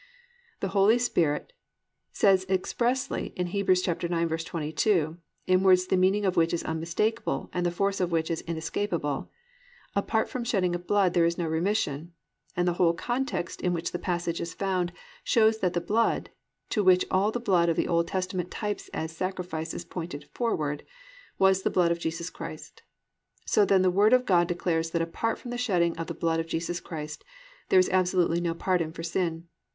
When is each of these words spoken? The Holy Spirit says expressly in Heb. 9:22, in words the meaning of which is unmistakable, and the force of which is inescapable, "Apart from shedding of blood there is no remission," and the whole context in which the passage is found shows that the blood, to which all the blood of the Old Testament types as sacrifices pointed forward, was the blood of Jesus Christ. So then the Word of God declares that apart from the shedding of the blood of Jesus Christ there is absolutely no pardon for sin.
The 0.61 0.69
Holy 0.69 0.97
Spirit 0.97 1.53
says 2.11 2.43
expressly 2.49 3.33
in 3.35 3.45
Heb. 3.49 3.67
9:22, 3.67 5.17
in 5.45 5.61
words 5.61 5.85
the 5.85 5.95
meaning 5.95 6.25
of 6.25 6.35
which 6.35 6.55
is 6.55 6.63
unmistakable, 6.63 7.51
and 7.53 7.63
the 7.63 7.69
force 7.69 7.99
of 8.01 8.11
which 8.11 8.31
is 8.31 8.41
inescapable, 8.47 9.29
"Apart 9.95 10.27
from 10.27 10.43
shedding 10.43 10.73
of 10.73 10.87
blood 10.87 11.13
there 11.13 11.25
is 11.25 11.37
no 11.37 11.45
remission," 11.45 12.13
and 12.57 12.67
the 12.67 12.73
whole 12.81 12.93
context 12.95 13.61
in 13.61 13.73
which 13.73 13.91
the 13.91 13.99
passage 13.99 14.41
is 14.41 14.55
found 14.55 14.91
shows 15.23 15.59
that 15.59 15.73
the 15.73 15.79
blood, 15.79 16.31
to 16.71 16.83
which 16.83 17.05
all 17.11 17.31
the 17.31 17.39
blood 17.39 17.69
of 17.69 17.75
the 17.77 17.87
Old 17.87 18.07
Testament 18.07 18.49
types 18.49 18.89
as 18.95 19.15
sacrifices 19.15 19.85
pointed 19.85 20.25
forward, 20.33 20.83
was 21.37 21.61
the 21.61 21.69
blood 21.69 21.91
of 21.91 21.99
Jesus 21.99 22.31
Christ. 22.31 22.81
So 23.45 23.65
then 23.65 23.83
the 23.83 23.91
Word 23.91 24.13
of 24.13 24.25
God 24.25 24.47
declares 24.47 24.89
that 24.89 25.01
apart 25.03 25.37
from 25.37 25.51
the 25.51 25.59
shedding 25.59 25.95
of 25.99 26.07
the 26.07 26.15
blood 26.15 26.39
of 26.39 26.47
Jesus 26.47 26.79
Christ 26.79 27.23
there 27.69 27.77
is 27.77 27.89
absolutely 27.89 28.41
no 28.41 28.55
pardon 28.55 28.91
for 28.91 29.03
sin. 29.03 29.47